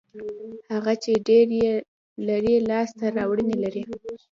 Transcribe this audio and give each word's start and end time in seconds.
هغه 0.71 0.93
چې 1.03 1.11
ډېر 1.27 1.47
یې 1.61 1.73
لري 2.27 2.55
لاسته 2.69 3.05
راوړنې 3.17 3.55
لري. 3.63 3.83